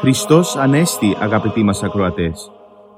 [0.00, 2.50] Χριστός Ανέστη αγαπητοί μας ακροατές.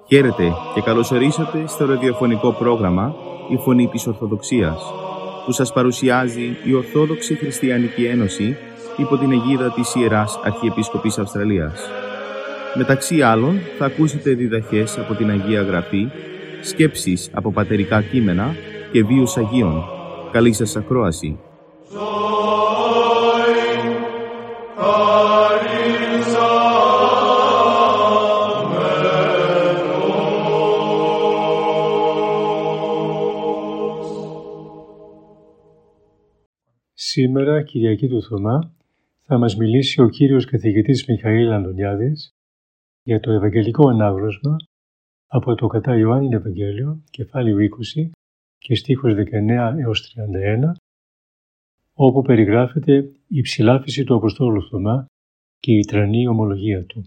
[0.07, 3.15] Χαίρετε και καλωσορίσατε στο ραδιοφωνικό πρόγραμμα
[3.49, 4.83] «Η Φωνή της Ορθοδοξίας»
[5.45, 8.57] που σας παρουσιάζει η Ορθόδοξη Χριστιανική Ένωση
[8.97, 12.02] υπό την αιγίδα της Ιεράς Αρχιεπίσκοπης Αυστραλίας.
[12.75, 16.09] Μεταξύ άλλων θα ακούσετε διδαχές από την Αγία Γραφή,
[16.63, 18.55] σκέψεις από πατερικά κείμενα
[18.93, 19.85] και βίους Αγίων.
[20.33, 21.39] Καλή σας ακρόαση.
[36.93, 38.73] Σήμερα, Κυριακή του Θωμά,
[39.27, 42.35] θα μας μιλήσει ο κύριος καθηγητής Μιχαήλ Αντωνιάδης
[43.03, 44.57] για το Ευαγγελικό Ανάγνωσμα
[45.27, 48.11] από το κατά Ιωάννη Ευαγγέλιο, κεφάλαιο 20
[48.59, 50.73] και στίχος 19 έως 31,
[51.95, 55.07] όπου περιγράφεται η ψηλάφιση του Αποστόλου Θωμά
[55.59, 57.05] και η τρανή ομολογία του.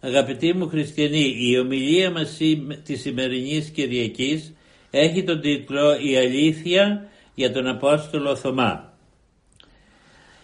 [0.00, 2.38] Αγαπητοί μου χριστιανοί, η ομιλία μας
[2.84, 4.54] της σημερινής Κυριακής
[4.90, 8.96] έχει τον τίτλο «Η αλήθεια για τον Απόστολο Θωμά».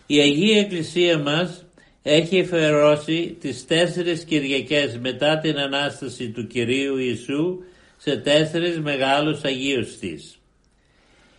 [0.07, 1.68] Η Αγία Εκκλησία μας
[2.11, 7.59] έχει εφερώσει τις τέσσερις Κυριακές μετά την Ανάσταση του Κυρίου Ιησού
[7.97, 10.39] σε τέσσερις μεγάλους Αγίους της.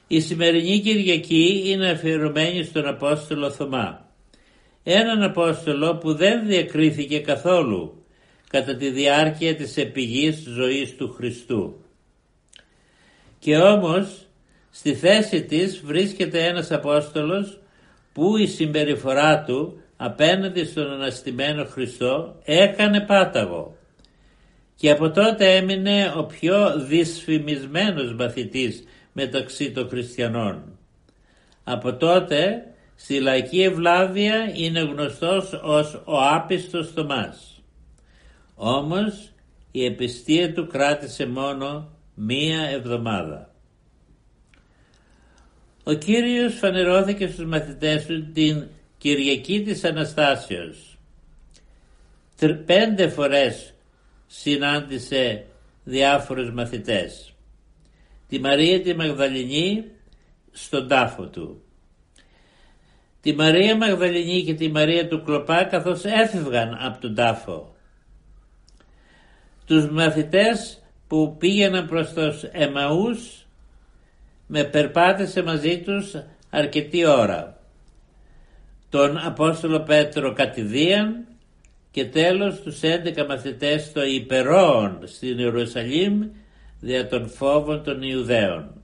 [0.08, 4.08] Η σημερινή Κυριακή είναι αφιερωμένη στον Απόστολο Θωμά.
[4.84, 8.04] Έναν Απόστολο που δεν διακρίθηκε καθόλου
[8.50, 11.76] κατά τη διάρκεια της επιγής ζωής του Χριστού.
[13.40, 14.28] Και όμως
[14.72, 17.60] στη θέση της βρίσκεται ένας Απόστολος
[18.14, 23.78] που η συμπεριφορά του απέναντι στον αναστημένο Χριστό έκανε πάταγο
[24.76, 28.84] και από τότε έμεινε ο πιο δυσφημισμένος μαθητής
[29.14, 30.78] μεταξύ των χριστιανών.
[31.64, 32.64] Από τότε
[32.96, 37.62] στη λαϊκή ευλάβεια είναι γνωστός ως ο άπιστος Θωμάς.
[38.56, 39.32] Όμως
[39.72, 43.54] η επιστία του κράτησε μόνο μία εβδομάδα.
[45.84, 48.68] Ο Κύριος φανερώθηκε στους μαθητές του την
[49.00, 50.98] Κυριακή της Αναστάσεως.
[52.66, 53.74] Πέντε φορές
[54.28, 55.46] συνάντησε
[55.84, 57.34] διάφορους μαθητές.
[58.28, 59.86] Τη Μαρία τη Μαγδαληνή
[60.52, 61.62] στον τάφο του.
[63.22, 67.76] Τη Μαρία Μαγδαληνή και τη Μαρία του Κλοπά καθώς έφευγαν από τον τάφο.
[69.66, 73.48] Τους μαθητές που πήγαιναν προς τους Εμαούς
[74.48, 76.16] με περπάτησε μαζί τους
[76.50, 77.59] αρκετή ώρα
[78.90, 81.28] τον Απόστολο Πέτρο κατηδίαν
[81.92, 86.30] και τέλος τους 11 μαθητές στο Υπερόον στην Ιερουσαλήμ
[86.80, 88.82] δια των φόβων των Ιουδαίων.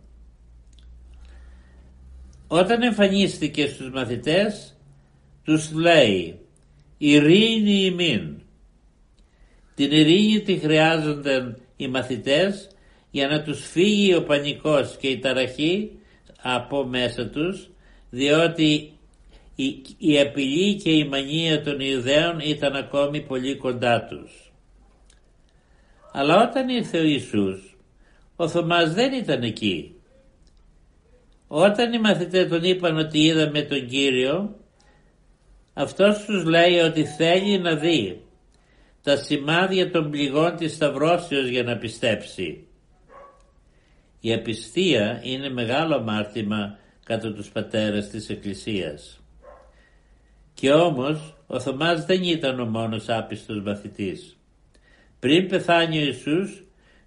[2.48, 4.78] Όταν εμφανίστηκε στους μαθητές
[5.44, 6.40] τους λέει
[6.98, 8.40] «Ειρήνη ημίν».
[9.76, 12.70] Την ειρήνη τη χρειάζονταν οι μαθητές
[13.12, 15.92] για να τους φύγει ο πανικός και η ταραχή
[16.42, 17.70] από μέσα τους
[18.10, 18.95] διότι
[19.56, 24.54] η, η απειλή και η μανία των Ιουδαίων ήταν ακόμη πολύ κοντά τους.
[26.12, 27.78] Αλλά όταν ήρθε ο Ιησούς,
[28.36, 29.96] ο Θωμάς δεν ήταν εκεί.
[31.48, 34.56] Όταν οι μαθητές τον είπαν ότι είδαμε τον Κύριο,
[35.74, 38.22] αυτός τους λέει ότι θέλει να δει
[39.04, 42.68] τα σημάδια των πληγών της Σταυρώσεως για να πιστέψει.
[44.20, 49.25] Η απιστία είναι μεγάλο μάρτυμα κατά τους πατέρες της Εκκλησίας.
[50.56, 54.38] Και όμως ο Θωμάς δεν ήταν ο μόνος άπιστος μαθητής.
[55.20, 56.64] Πριν πεθάνει ο Ιησούς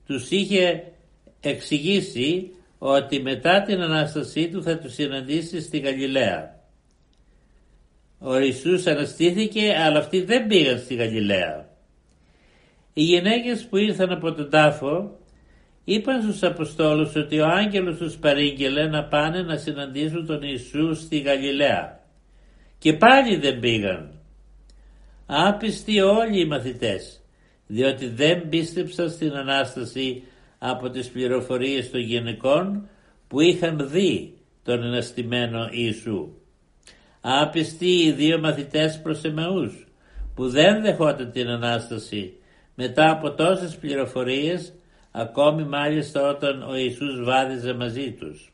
[0.07, 0.85] τους είχε
[1.41, 6.57] εξηγήσει ότι μετά την Ανάστασή του θα τους συναντήσει στη Γαλιλαία.
[8.19, 11.69] Ο Ιησούς αναστήθηκε αλλά αυτοί δεν πήγαν στη Γαλιλαία.
[12.93, 15.19] Οι γυναίκες που ήρθαν από τον τάφο
[15.85, 21.19] είπαν στους Αποστόλους ότι ο άγγελος τους παρήγγελε να πάνε να συναντήσουν τον Ιησού στη
[21.19, 21.98] Γαλιλαία.
[22.79, 24.13] Και πάλι δεν πήγαν.
[25.27, 27.21] Άπιστοι όλοι οι μαθητές,
[27.67, 30.23] διότι δεν πίστεψαν στην Ανάσταση
[30.59, 32.89] από τις πληροφορίες των γυναικών
[33.29, 36.29] που είχαν δει τον αναστημένο Ιησού.
[37.21, 39.87] Άπιστοι οι δύο μαθητές προς Εμαούς,
[40.35, 42.33] που δεν δεχόταν την Ανάσταση
[42.75, 44.73] μετά από τόσες πληροφορίες,
[45.11, 48.53] ακόμη μάλιστα όταν ο Ιησούς βάδιζε μαζί τους.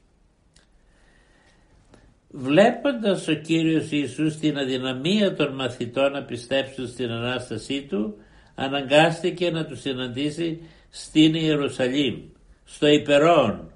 [2.36, 8.16] Βλέποντας ο Κύριος Ιησούς την αδυναμία των μαθητών να πιστέψουν στην Ανάστασή Του,
[8.54, 10.60] αναγκάστηκε να τους συναντήσει
[10.90, 12.20] στην Ιερουσαλήμ,
[12.64, 13.72] στο Υπερόν,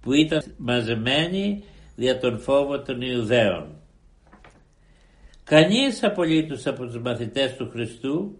[0.00, 1.64] που ήταν μαζεμένοι
[1.96, 3.66] δια τον φόβο των Ιουδαίων.
[5.44, 8.38] Κανείς απολύτως από τους μαθητές του Χριστού,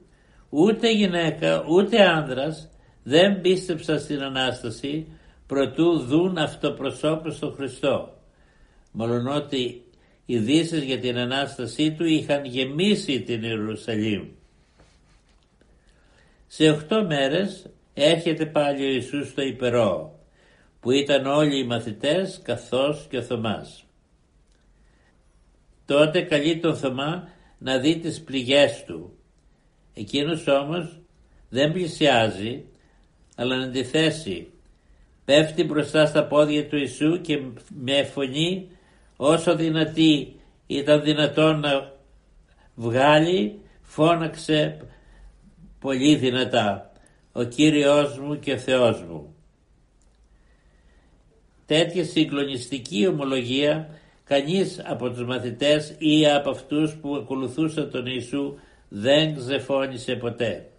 [0.49, 2.71] ούτε γυναίκα ούτε άνδρας,
[3.03, 5.07] δεν πίστεψαν στην Ανάσταση
[5.47, 8.18] προτού δουν αυτοπροσώπους στον Χριστό.
[8.93, 9.83] Μόλον ότι
[10.27, 14.29] οι ειδήσει για την Ανάστασή του είχαν γεμίσει την Ιερουσαλήμ.
[16.47, 20.19] Σε οχτώ μέρες έρχεται πάλι ο Ιησούς στο Υπερό,
[20.81, 23.85] που ήταν όλοι οι μαθητές καθώς και ο Θωμάς.
[25.87, 29.13] Τότε καλεί τον Θωμά να δει τις πληγές του.
[29.95, 31.01] Εκείνος όμως
[31.49, 32.65] δεν πλησιάζει,
[33.35, 34.53] αλλά να αντιθέσει
[35.29, 37.41] πέφτει μπροστά στα πόδια του Ιησού και
[37.75, 38.69] με φωνή
[39.21, 41.93] όσο δυνατή ήταν δυνατόν να
[42.75, 44.77] βγάλει φώναξε
[45.81, 46.93] πολύ δυνατά
[47.33, 49.35] ο Κύριος μου και Θεός μου.
[51.67, 53.89] Τέτοια συγκλονιστική ομολογία
[54.25, 58.55] κανείς από τους μαθητές ή από αυτούς που ακολουθούσαν τον Ιησού
[58.89, 60.71] δεν ξεφώνησε ποτέ.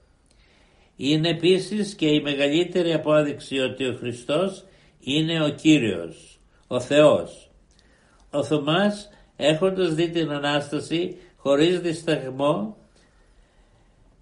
[0.95, 4.65] Είναι επίσης και η μεγαλύτερη απόδειξη ότι ο Χριστός
[4.99, 7.48] είναι ο Κύριος, ο Θεός.
[8.31, 12.77] Ο Θωμάς έχοντας δει την Ανάσταση χωρίς δισταγμό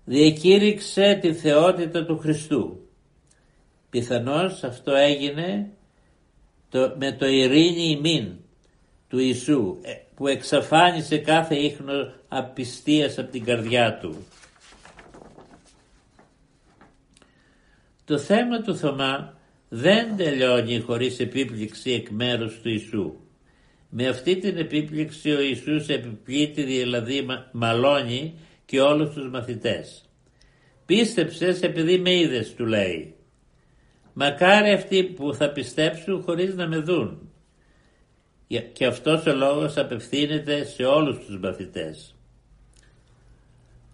[0.06, 2.80] διακήρυξε τη θεότητα του Χριστού.
[3.90, 5.72] Πιθανώς αυτό έγινε
[6.70, 8.34] το, με το ειρήνη ημίν
[9.08, 14.26] του Ιησού ε, που εξαφάνισε κάθε ίχνο απιστίας από την καρδιά του.
[18.06, 19.38] Το θέμα του Θωμά
[19.70, 23.16] δεν τελειώνει χωρίς επίπληξη εκ μέρους του Ιησού.
[23.90, 30.06] Με αυτή την επίπληξη ο Ιησούς επιπλήττει δηλαδή μαλώνει και όλους τους μαθητές.
[30.86, 33.16] Πίστεψες επειδή με είδες του λέει.
[34.14, 37.30] Μακάρι αυτοί που θα πιστέψουν χωρίς να με δουν.
[38.74, 42.16] Και αυτός ο λόγος απευθύνεται σε όλους τους μαθητές.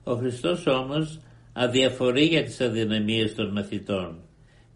[0.04, 1.20] Ο Χριστός όμως
[1.54, 4.20] αδιαφορεί για τις αδυναμίες των μαθητών,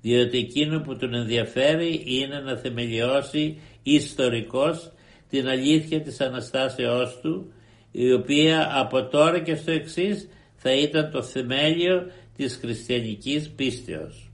[0.01, 4.91] διότι εκείνο που τον ενδιαφέρει είναι να θεμελιώσει ιστορικός
[5.29, 7.51] την αλήθεια της Αναστάσεώς του,
[7.91, 14.31] η οποία από τώρα και στο εξής θα ήταν το θεμέλιο της χριστιανικής πίστεως.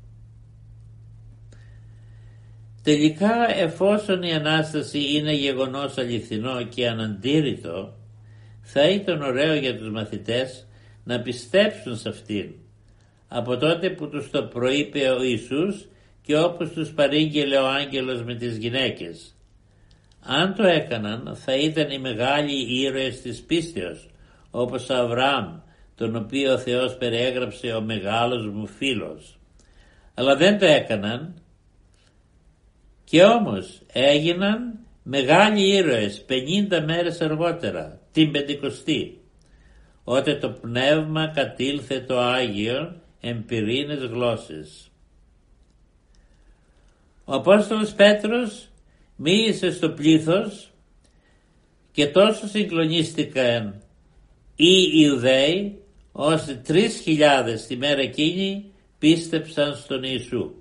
[2.84, 7.94] Τελικά εφόσον η Ανάσταση είναι γεγονός αληθινό και αναντήρητο,
[8.62, 10.68] θα ήταν ωραίο για τους μαθητές
[11.04, 12.54] να πιστέψουν σε αυτήν
[13.36, 15.86] από τότε που τους το προείπε ο Ιησούς
[16.22, 19.36] και όπως τους παρήγγειλε ο άγγελος με τις γυναίκες.
[20.26, 24.10] Αν το έκαναν θα ήταν οι μεγάλοι ήρωες της πίστεως
[24.52, 25.60] όπως ο Αβραάμ
[25.96, 29.38] τον οποίο ο Θεός περιέγραψε ο μεγάλος μου φίλος.
[30.14, 31.34] Αλλά δεν το έκαναν
[33.04, 36.26] και όμως έγιναν μεγάλοι ήρωες
[36.70, 39.22] 50 μέρες αργότερα την Πεντηκοστή
[40.04, 44.92] ότε το πνεύμα κατήλθε το Άγιο εμπειρίνες γλώσσες.
[47.26, 48.68] Ο Απόστολος Πέτρος
[49.16, 50.72] μίλησε στο πλήθος
[51.92, 53.82] και τόσο συγκλονίστηκαν
[54.56, 55.78] οι Ιουδαίοι
[56.12, 60.52] ώστε τρεις χιλιάδες τη μέρα εκείνη πίστεψαν στον Ιησού.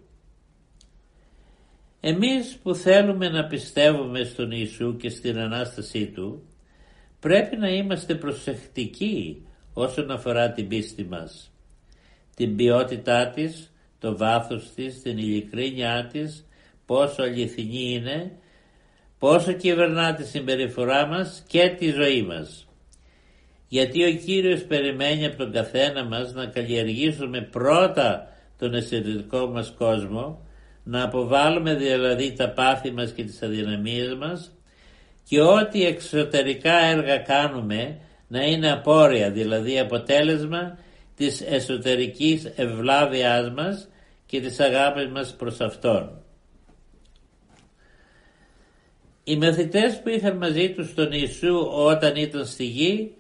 [2.00, 6.42] Εμείς που θέλουμε να πιστεύουμε στον Ιησού και στην Ανάστασή Του
[7.20, 11.52] πρέπει να είμαστε προσεκτικοί όσον αφορά την πίστη μας.
[12.36, 16.46] Την ποιότητά της, το βάθος της, την ειλικρίνειά της,
[16.86, 18.38] πόσο αληθινή είναι,
[19.22, 22.66] πόσο κυβερνά τη συμπεριφορά μας και τη ζωή μας.
[23.68, 30.46] Γιατί ο Κύριος περιμένει από τον καθένα μας να καλλιεργήσουμε πρώτα τον εσωτερικό μας κόσμο,
[30.84, 34.52] να αποβάλουμε δηλαδή τα πάθη μας και τις αδυναμίες μας
[35.28, 37.98] και ό,τι εξωτερικά έργα κάνουμε
[38.28, 40.78] να είναι απόρρια, δηλαδή αποτέλεσμα
[41.16, 43.88] της εσωτερικής ευλάβειάς μας
[44.26, 46.21] και της αγάπης μας προς Αυτόν.
[49.24, 53.14] Οι μαθητές που είχαν μαζί τους τον Ιησού όταν ήταν στη γη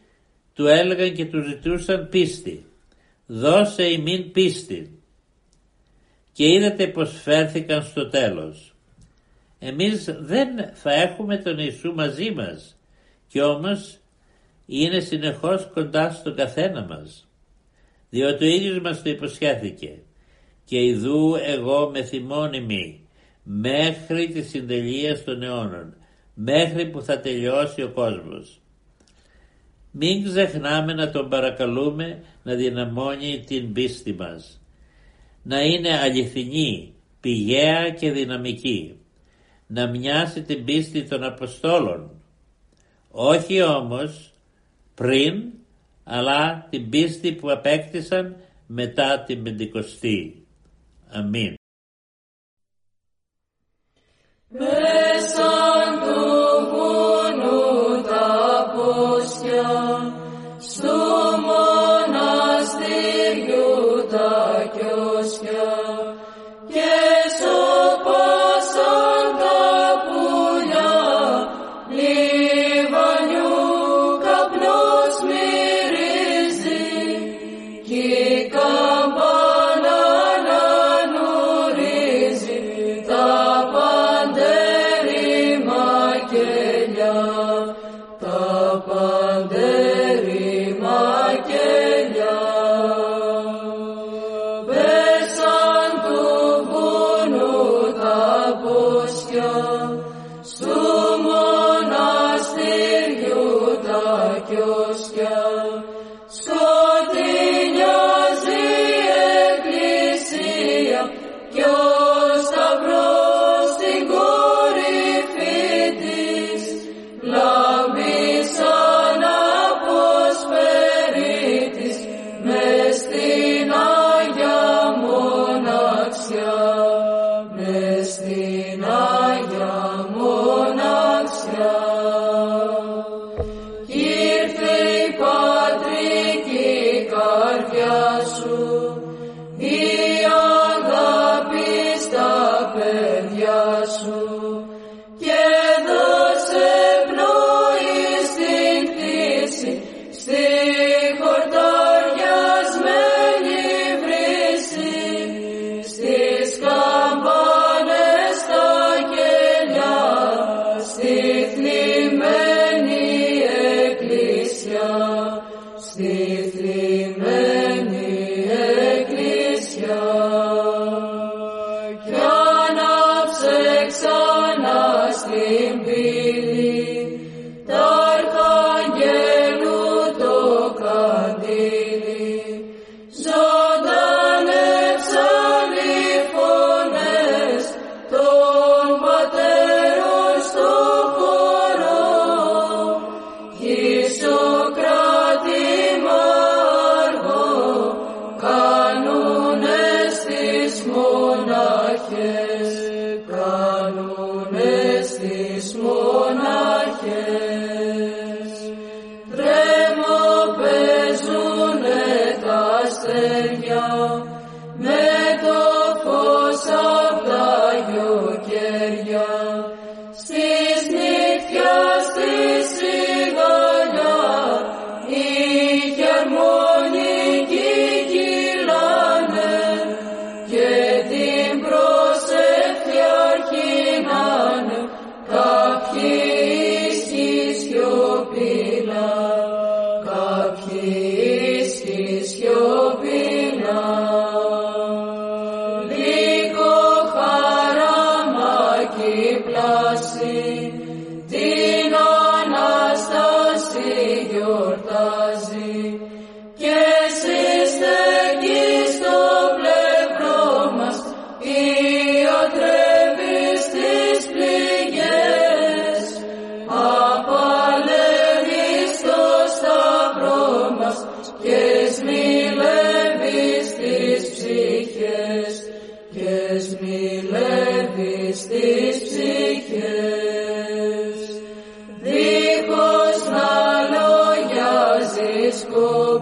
[0.54, 2.66] του έλεγαν και τους ζητούσαν πίστη.
[3.26, 4.98] Δώσε ημίν πίστη.
[6.32, 8.74] Και είδατε πως φέρθηκαν στο τέλος.
[9.58, 12.76] Εμείς δεν θα έχουμε τον Ιησού μαζί μας
[13.28, 13.98] και όμως
[14.66, 17.26] είναι συνεχώς κοντά στον καθένα μας
[18.12, 19.98] διότι ο ίδιος μας το υποσχέθηκε
[20.64, 23.01] και ειδού εγώ με θυμώνυμη
[23.42, 25.94] μέχρι τη συντελεία των αιώνων
[26.34, 28.60] μέχρι που θα τελειώσει ο κόσμος.
[29.90, 34.60] Μην ξεχνάμε να τον παρακαλούμε να δυναμώνει την πίστη μας.
[35.42, 38.96] Να είναι αληθινή, πηγαία και δυναμική.
[39.66, 42.10] Να μοιάσει την πίστη των Αποστόλων.
[43.10, 44.32] Όχι όμως
[44.94, 45.42] πριν,
[46.04, 50.46] αλλά την πίστη που απέκτησαν μετά την Πεντηκοστή.
[51.08, 51.61] Αμήν.
[54.54, 55.21] Mercy.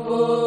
[0.02, 0.39] Oh,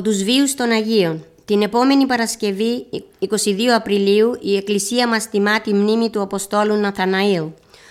[0.00, 1.24] από τους βίους των Αγίων.
[1.44, 2.86] Την επόμενη Παρασκευή,
[3.18, 7.42] 22 Απριλίου, η Εκκλησία μας τιμά τη μνήμη του Αποστόλου Ναθαναήλ.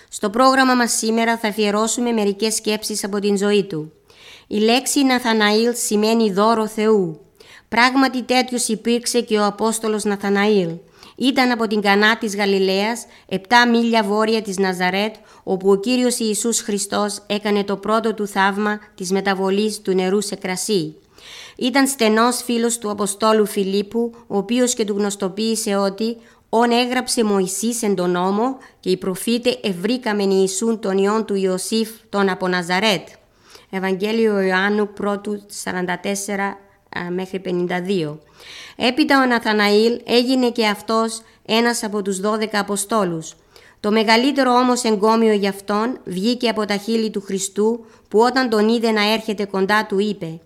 [0.10, 3.92] Στο πρόγραμμα μας σήμερα θα αφιερώσουμε μερικές σκέψεις από την ζωή του.
[4.48, 7.20] Η λέξη Ναθαναήλ σημαίνει δώρο Θεού.
[7.68, 10.70] Πράγματι τέτοιος υπήρξε και ο Απόστολος Ναθαναήλ.
[11.16, 13.38] Ήταν από την Κανά της Γαλιλαίας, 7
[13.72, 19.12] μίλια βόρεια της Ναζαρέτ, όπου ο Κύριος Ιησούς Χριστός έκανε το πρώτο του θαύμα της
[19.12, 20.96] μεταβολής του νερού σε κρασί.
[21.62, 26.18] Ήταν στενός φίλος του Αποστόλου Φιλίππου, ο οποίος και του γνωστοποίησε ότι
[26.50, 31.90] «Όν έγραψε Μωυσής εν τον νόμο και οι προφήτες ευρήκαμεν Ιησούν τον Υιόν του Ιωσήφ
[32.10, 33.08] τον από Ναζαρέτ».
[33.70, 35.04] Ευαγγέλιο Ιωάννου 1
[35.64, 36.58] 44
[37.10, 38.18] μέχρι 52.
[38.76, 43.36] Έπειτα ο Ναθαναήλ έγινε και αυτός ένας από τους 12 Αποστόλους.
[43.80, 48.70] Το μεγαλύτερο όμως εγκόμιο για αυτόν βγήκε από τα χείλη του Χριστού που όταν τον
[48.70, 50.40] είδε να έρχεται κοντά του είπε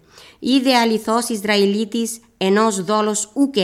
[0.46, 3.56] «Είδε αληθώς Ισραηλίτης ενός δόλος ουκ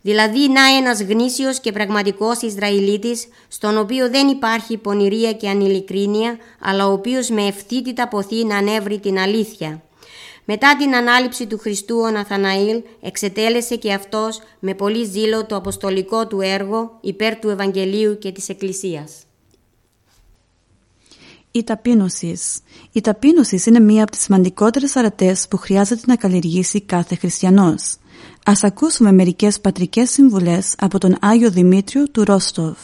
[0.00, 6.88] Δηλαδή να ένας γνήσιος και πραγματικός Ισραηλίτης στον οποίο δεν υπάρχει πονηρία και ανηλικρίνεια αλλά
[6.88, 9.82] ο οποίος με ευθύτητα ποθεί να ανέβρει την αλήθεια.
[10.44, 16.26] Μετά την ανάληψη του Χριστού ο Ναθαναήλ εξετέλεσε και αυτός με πολύ ζήλο το αποστολικό
[16.26, 19.27] του έργο υπέρ του Ευαγγελίου και της Εκκλησίας.
[21.58, 22.58] Η ταπείνωσης.
[22.92, 27.96] Η ταπείνωσης είναι μία από τις σημαντικότερες αρετές που χρειάζεται να καλλιεργήσει κάθε χριστιανός.
[28.44, 32.78] Ας ακούσουμε μερικές πατρικές συμβουλές από τον Άγιο Δημήτριο του Ρόστοφ.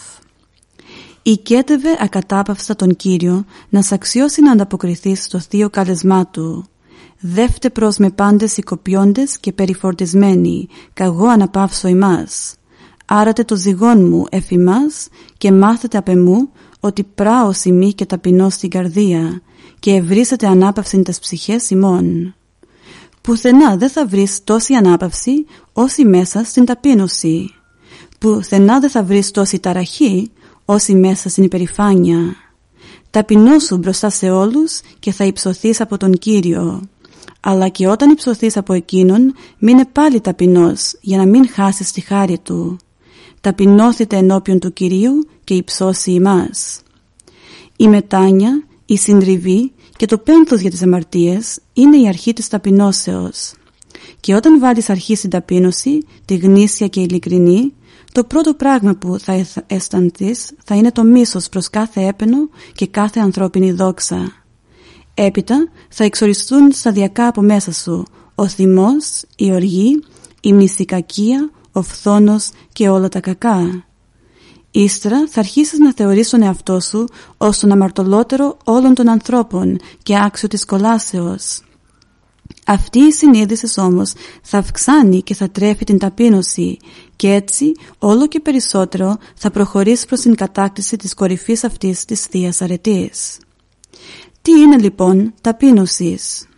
[1.22, 6.68] Οικέτευε ακατάπαυστα τον Κύριο να σ' αξιώσει να ανταποκριθείς στο θείο καλεσμά Του
[7.20, 12.54] δεύτε προς με πάντες οικοποιώντες και περιφορτισμένοι, καγώ αναπαύσω ημάς.
[13.06, 16.48] Άρατε το ζυγόν μου εφημάς και μάθετε απ' εμού
[16.84, 19.42] ότι πράω σημεί και ταπεινώ στην καρδία
[19.78, 22.34] και ευρύσετε ανάπαυση τες ψυχές ημών.
[23.20, 27.50] Πουθενά δεν θα βρεις τόση ανάπαυση όση μέσα στην ταπείνωση.
[28.18, 30.30] Πουθενά δεν θα βρεις τόση ταραχή
[30.64, 32.36] όση μέσα στην υπερηφάνεια.
[33.10, 36.88] Ταπεινώσου μπροστά σε όλους και θα υψωθείς από τον Κύριο
[37.40, 42.38] αλλά και όταν υψωθείς από εκείνον μείνε πάλι ταπεινός για να μην χάσεις τη χάρη
[42.38, 42.78] του.
[43.44, 46.80] Ταπεινώθητε ενώπιον του Κυρίου και υψώσει ημάς.
[47.76, 53.52] Η μετάνια, η συντριβή και το πένθος για τις αμαρτίες είναι η αρχή της ταπεινώσεως.
[54.20, 57.72] Και όταν βάλεις αρχή στην ταπείνωση, τη γνήσια και ειλικρινή,
[58.12, 63.20] το πρώτο πράγμα που θα αισθανθείς θα είναι το μίσος προς κάθε έπαινο και κάθε
[63.20, 64.32] ανθρώπινη δόξα.
[65.14, 68.04] Έπειτα θα εξοριστούν σταδιακά από μέσα σου
[68.34, 70.02] ο θυμός, η οργή,
[70.40, 73.84] η μυστικακία, ο φθόνος και όλα τα κακά.
[74.70, 77.04] Ύστερα θα αρχίσεις να θεωρείς τον εαυτό σου
[77.36, 81.62] ως τον αμαρτωλότερο όλων των ανθρώπων και άξιο της κολάσεως.
[82.66, 86.76] Αυτή η συνείδησης όμως θα αυξάνει και θα τρέφει την ταπείνωση
[87.16, 92.62] και έτσι όλο και περισσότερο θα προχωρήσει προς την κατάκτηση της κορυφής αυτής της Θείας
[92.62, 93.38] Αρετής.
[94.42, 96.48] Τι είναι λοιπόν ταπείνωσης;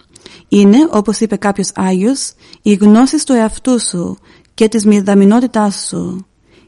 [0.48, 4.18] Είναι, όπως είπε κάποιος Άγιος, η γνώση του εαυτού σου
[4.56, 6.26] και της μηδαμινότητάς σου.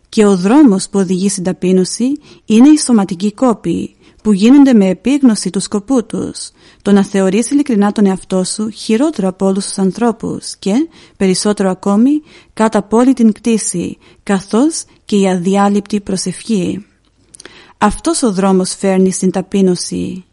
[0.08, 5.50] Και ο δρόμος που οδηγεί στην ταπείνωση είναι η σωματική κόπη, που γίνονται με επίγνωση
[5.50, 6.50] του σκοπού τους,
[6.82, 12.22] το να θεωρείς ειλικρινά τον εαυτό σου χειρότερο από όλους τους ανθρώπους και, περισσότερο ακόμη,
[12.54, 16.86] κάτω από όλη την κτήση, καθώς και η αδιάλειπτη προσευχή.
[17.78, 20.24] Αυτός ο δρόμος φέρνει στην ταπείνωση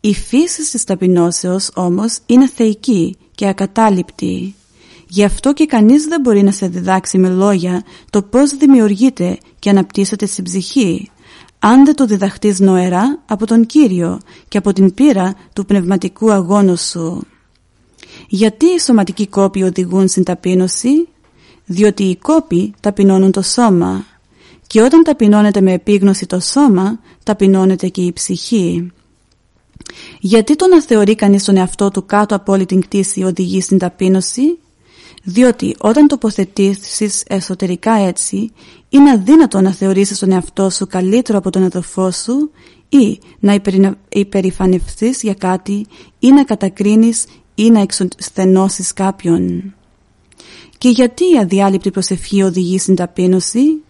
[0.00, 4.54] η φύση της ταπεινώσεως όμως είναι θεϊκή και ακατάληπτη.
[5.08, 9.70] Γι' αυτό και κανείς δεν μπορεί να σε διδάξει με λόγια το πώς δημιουργείται και
[9.70, 11.10] αναπτύσσεται στην ψυχή,
[11.58, 16.76] αν δεν το διδαχτείς νοερά από τον Κύριο και από την πείρα του πνευματικού αγώνου
[16.76, 17.26] σου.
[18.28, 21.08] Γιατί οι σωματικοί κόποι οδηγούν στην ταπείνωση;
[21.66, 24.04] Διότι οι κόποι ταπεινώνουν το σώμα
[24.66, 28.92] και όταν ταπεινώνεται με επίγνωση το σώμα, ταπεινώνεται και η ψυχή.
[30.20, 33.78] Γιατί το να θεωρεί κανείς τον εαυτό του κάτω από όλη την κτήση οδηγεί στην
[33.78, 34.58] ταπείνωση,
[35.30, 38.52] διότι όταν τοποθετήσεις εσωτερικά έτσι,
[38.88, 42.50] είναι αδύνατο να θεωρήσεις τον εαυτό σου καλύτερο από τον αδελφό σου
[42.88, 43.60] ή να
[44.08, 45.86] υπερηφανευτείς για κάτι
[46.18, 49.74] ή να κατακρίνεις ή να εξοσθενώσεις κάποιον.
[50.78, 53.82] Και γιατί η αδιάλειπτη προσευχή οδηγεί στην ταπείνωση,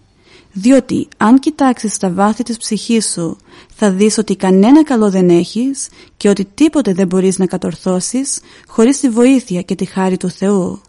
[0.53, 3.37] διότι αν κοιτάξεις στα βάθη της ψυχής σου
[3.75, 9.01] θα δεις ότι κανένα καλό δεν έχεις και ότι τίποτε δεν μπορείς να κατορθώσεις χωρίς
[9.01, 10.81] τη βοήθεια και τη χάρη του Θεού.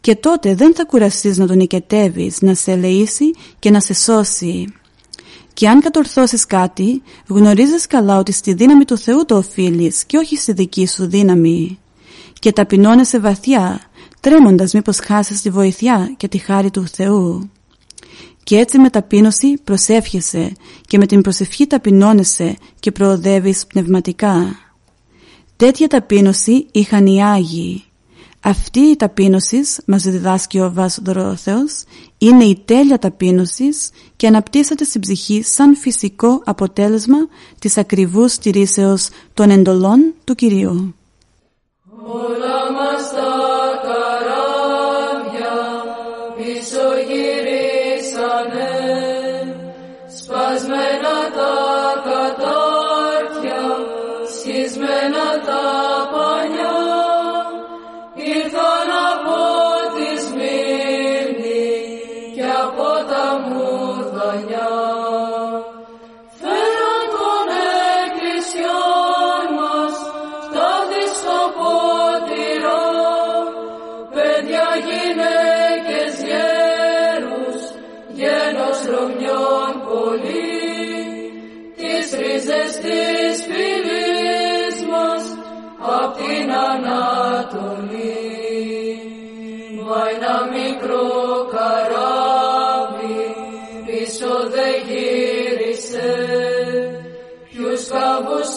[0.00, 4.72] Και τότε δεν θα κουραστείς να τον νικετεύεις, να σε ελεήσει και να σε σώσει.
[5.52, 10.36] Και αν κατορθώσεις κάτι, γνωρίζεις καλά ότι στη δύναμη του Θεού το οφείλεις και όχι
[10.36, 11.78] στη δική σου δύναμη.
[12.38, 13.80] Και ταπεινώνεσαι βαθιά,
[14.20, 17.50] τρέμοντας μήπως χάσεις τη βοηθιά και τη χάρη του Θεού.
[18.42, 24.56] Και έτσι με ταπείνωση προσεύχεσαι και με την προσευχή ταπεινώνεσαι και προοδεύεις πνευματικά.
[25.56, 27.84] Τέτοια ταπείνωση είχαν οι Άγιοι.
[28.42, 30.72] Αυτή η ταπείνωσης, μας διδάσκει ο
[31.36, 31.84] Θεός,
[32.18, 37.18] είναι η τέλεια ταπείνωσης και αναπτύσσεται στην ψυχή σαν φυσικό αποτέλεσμα
[37.58, 40.94] της ακριβούς στηρίσεως των εντολών του Κυρίου.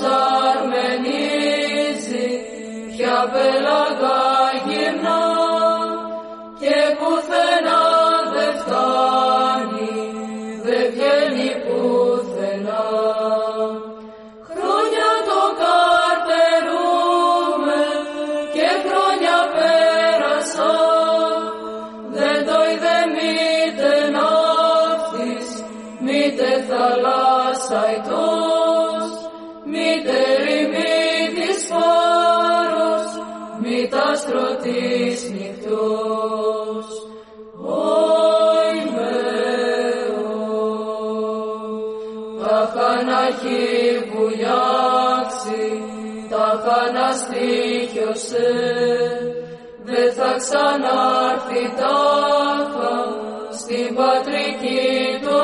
[0.04, 0.12] Δεν
[3.32, 3.63] θα
[50.44, 52.96] ξανάρθει τάχα
[53.60, 55.38] στην πατρική του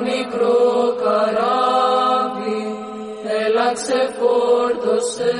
[0.00, 2.62] μικρό καράβι,
[3.44, 5.34] έλα ξεφόρτωσε,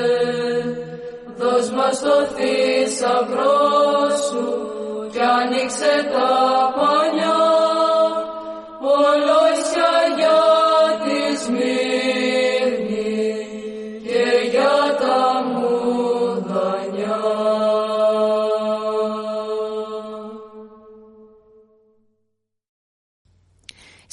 [1.36, 3.60] δώσ' μας το θησαυρό
[4.26, 4.46] σου
[5.12, 6.30] κι άνοιξε τα
[6.76, 7.01] πανιά,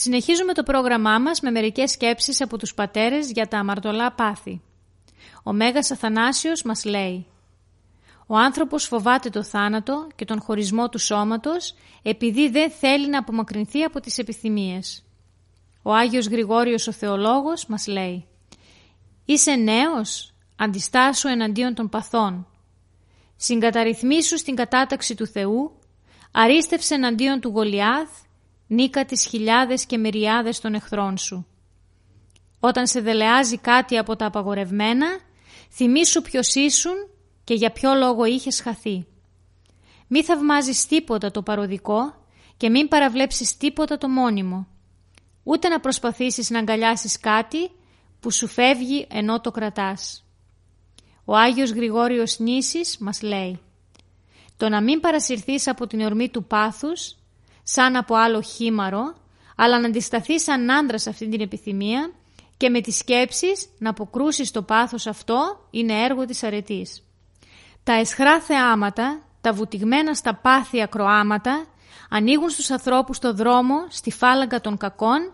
[0.09, 4.61] Συνεχίζουμε το πρόγραμμά μας με μερικές σκέψεις από τους πατέρες για τα αμαρτωλά πάθη.
[5.43, 7.25] Ο Μέγας Αθανάσιος μας λέει
[8.27, 13.83] «Ο άνθρωπος φοβάται το θάνατο και τον χωρισμό του σώματος επειδή δεν θέλει να απομακρυνθεί
[13.83, 15.05] από τις επιθυμίες».
[15.81, 18.27] Ο Άγιος Γρηγόριος ο Θεολόγος μας λέει
[19.25, 22.47] «Είσαι νέος, αντιστάσου εναντίον των παθών.
[23.35, 25.79] Συγκαταρρυθμίσου στην κατάταξη του Θεού,
[26.31, 28.09] αρίστευσε εναντίον του Γολιάθ
[28.69, 31.47] νίκα τις χιλιάδες και μεριάδες των εχθρών σου.
[32.59, 35.07] Όταν σε δελεάζει κάτι από τα απαγορευμένα,
[35.71, 36.93] θυμήσου ποιος ήσουν
[37.43, 39.05] και για ποιο λόγο είχες χαθεί.
[40.07, 42.25] Μη θαυμάζεις τίποτα το παροδικό
[42.57, 44.67] και μην παραβλέψεις τίποτα το μόνιμο.
[45.43, 47.71] Ούτε να προσπαθήσεις να αγκαλιάσεις κάτι
[48.19, 50.23] που σου φεύγει ενώ το κρατάς.
[51.25, 53.59] Ο Άγιος Γρηγόριος Νήσης μας λέει
[54.57, 57.18] «Το να μην παρασυρθείς από την ορμή του πάθους
[57.71, 59.15] σαν από άλλο χήμαρο,
[59.55, 62.11] αλλά να αντισταθεί σαν άντρα σε αυτή την επιθυμία
[62.57, 67.03] και με τις σκέψεις να αποκρούσεις το πάθος αυτό είναι έργο της αρετής.
[67.83, 71.65] Τα εσχρά θεάματα, τα βουτυγμένα στα πάθη ακροάματα,
[72.09, 75.33] ανοίγουν στους ανθρώπους το δρόμο στη φάλαγγα των κακών,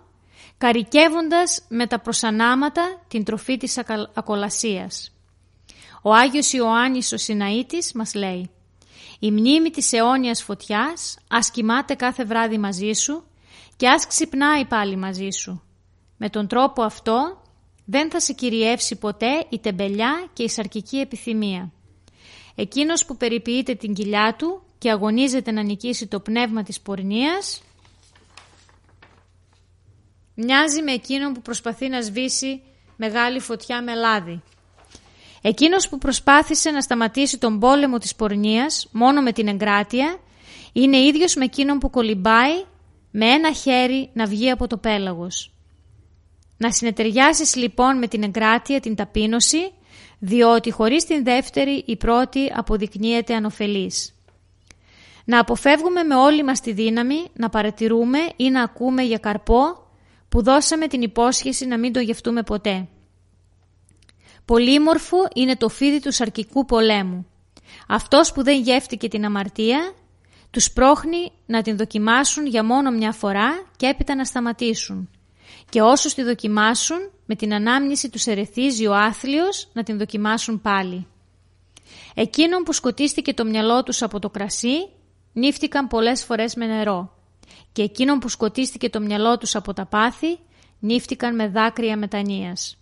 [0.57, 3.79] καρικεύοντας με τα προσανάματα την τροφή της
[4.13, 5.11] ακολασίας.
[6.01, 8.49] Ο Άγιος Ιωάννης ο Σιναήτης μας λέει
[9.19, 13.23] η μνήμη της αιώνιας φωτιάς ας κοιμάται κάθε βράδυ μαζί σου
[13.77, 15.61] και ας ξυπνάει πάλι μαζί σου.
[16.17, 17.41] Με τον τρόπο αυτό
[17.85, 21.71] δεν θα σε κυριεύσει ποτέ η τεμπελιά και η σαρκική επιθυμία.
[22.55, 27.63] Εκείνος που περιποιείται την κοιλιά του και αγωνίζεται να νικήσει το πνεύμα της πορνείας,
[30.35, 32.61] μοιάζει με εκείνον που προσπαθεί να σβήσει
[32.95, 34.41] μεγάλη φωτιά με λάδι.
[35.47, 40.17] Εκείνος που προσπάθησε να σταματήσει τον πόλεμο της πορνείας μόνο με την εγκράτεια,
[40.73, 42.63] είναι ίδιος με εκείνον που κολυμπάει
[43.11, 45.53] με ένα χέρι να βγει από το πέλαγος.
[46.57, 49.71] Να συνεταιριάσεις λοιπόν με την εγκράτεια την ταπείνωση,
[50.19, 54.13] διότι χωρίς την δεύτερη η πρώτη αποδεικνύεται ανοφελής.
[55.25, 59.87] Να αποφεύγουμε με όλη μας τη δύναμη να παρατηρούμε ή να ακούμε για καρπό
[60.29, 62.87] που δώσαμε την υπόσχεση να μην το γευτούμε ποτέ.
[64.45, 67.27] Πολύμορφο είναι το φίδι του σαρκικού πολέμου.
[67.87, 69.93] Αυτός που δεν γεύτηκε την αμαρτία,
[70.51, 75.09] τους πρόχνει να την δοκιμάσουν για μόνο μια φορά και έπειτα να σταματήσουν.
[75.69, 81.07] Και όσους τη δοκιμάσουν, με την ανάμνηση τους ερεθίζει ο άθλιος να την δοκιμάσουν πάλι.
[82.15, 84.89] Εκείνον που σκοτίστηκε το μυαλό τους από το κρασί,
[85.33, 87.13] νύφτηκαν πολλές φορές με νερό.
[87.71, 90.39] Και εκείνον που σκοτίστηκε το μυαλό τους από τα πάθη,
[90.79, 92.77] νύφτηκαν με δάκρυα μετανοίας.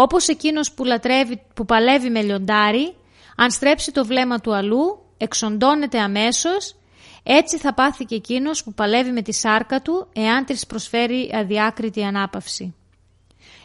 [0.00, 2.94] Όπως εκείνος που, λατρεύει, που παλεύει με λιοντάρι,
[3.36, 6.76] αν στρέψει το βλέμμα του αλλού, εξοντώνεται αμέσως,
[7.22, 12.02] έτσι θα πάθει και εκείνος που παλεύει με τη σάρκα του, εάν της προσφέρει αδιάκριτη
[12.02, 12.74] ανάπαυση.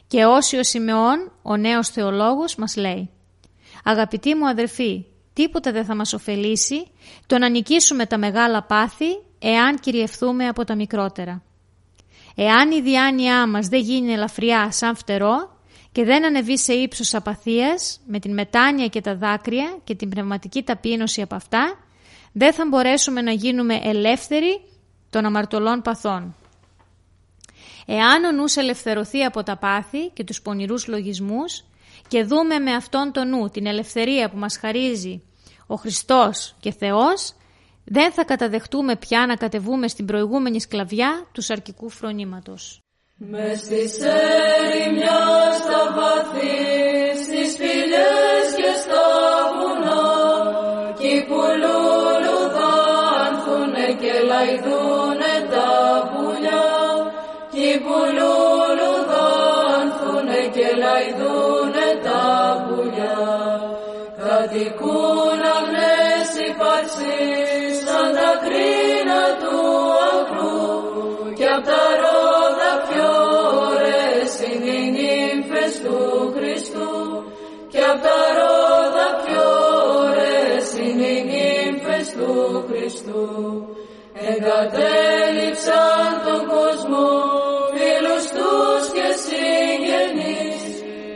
[0.08, 3.10] Και όσοι ο Σιμεών, ο νέος θεολόγος, μας λέει
[3.84, 6.88] «Αγαπητοί μου αδερφοί, τίποτα δεν θα μας ωφελήσει
[7.26, 11.43] το να νικήσουμε τα μεγάλα πάθη, εάν κυριευθούμε από τα μικρότερα.
[12.36, 15.53] Εάν η διάνοιά μας δεν γίνει ελαφριά σαν φτερό,
[15.93, 20.63] και δεν ανεβεί σε ύψος απαθίας με την μετάνοια και τα δάκρυα και την πνευματική
[20.63, 21.77] ταπείνωση από αυτά,
[22.32, 24.62] δεν θα μπορέσουμε να γίνουμε ελεύθεροι
[25.10, 26.36] των αμαρτωλών παθών.
[27.86, 31.63] Εάν ο νους ελευθερωθεί από τα πάθη και τους πονηρούς λογισμούς
[32.08, 35.23] και δούμε με αυτόν τον νου την ελευθερία που μας χαρίζει
[35.67, 37.34] ο Χριστός και Θεός,
[37.86, 42.83] δεν θα καταδεχτούμε πια να κατεβούμε στην προηγούμενη σκλαβιά τους σαρκικού φρονήματος.
[43.32, 45.24] Μες στις ερημιά
[45.60, 49.08] στα βαθύς, στις σπηλιές και στα
[49.54, 50.06] βουνά,
[51.00, 55.72] κι που λουλουδάνθουνε και λαϊδούνε τα
[56.12, 56.68] πουλιά,
[57.54, 62.24] κι που λουλουδάνθουνε και λαϊδούνε τα
[62.66, 63.22] πουλιά,
[64.20, 68.83] κατοικούν αγνές υπάρξεις σαν τα κρίνα
[82.63, 83.28] του Χριστού.
[84.30, 87.08] Εγκατέλειψαν τον κόσμο,
[87.73, 90.62] φίλους τους και συγγενείς,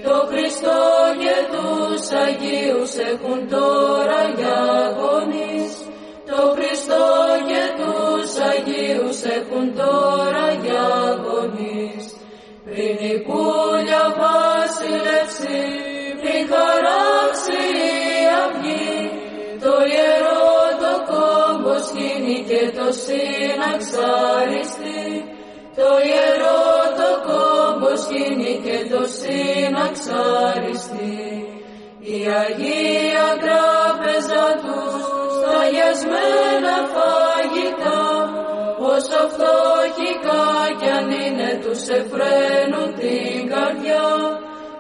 [0.06, 0.84] το Χριστό
[1.22, 4.62] και τους Αγίους έχουν τώρα για
[22.78, 25.06] το συναξαριστεί.
[25.80, 26.64] Το ιερό
[27.00, 31.20] το κόμπο σκήνει και το συναξαριστεί.
[32.16, 38.04] Η Αγία Τράπεζα τους αγιασμένα φαγητά
[38.94, 40.46] όσο φτωχικά
[40.80, 44.08] κι αν είναι τους εφραίνουν την καρδιά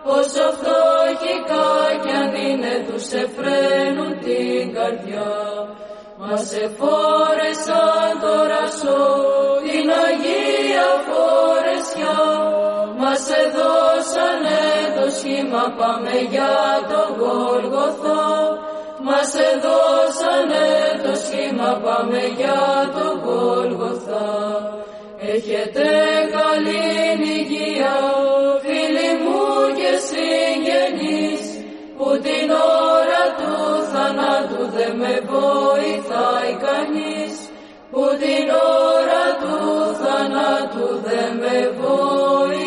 [0.03, 1.69] όσο φτωχικά
[2.03, 5.31] κι αν είναι τους εφραίνουν την καρδιά
[6.29, 9.01] μας εφόρεσαν τώρα σω
[9.65, 12.19] την Αγία Φορεσιά
[13.01, 14.63] μας εδώσανε
[14.97, 16.55] το σχήμα πάμε για
[16.91, 18.25] το Γολγοθά
[19.07, 20.67] μας εδώσανε
[21.03, 22.61] το σχήμα πάμε για
[22.95, 24.29] το Γολγοθά.
[25.33, 25.89] Έχετε
[26.37, 26.87] καλή
[27.37, 27.97] υγεία,
[28.63, 29.43] φίλοι μου
[29.77, 31.43] και συγγενείς,
[31.97, 33.06] που την ώρα του
[34.07, 37.49] θανάτου δεν με βοηθάει κανείς,
[37.91, 38.47] που την
[38.95, 42.66] ώρα του θανάτου δεν με βοηθάει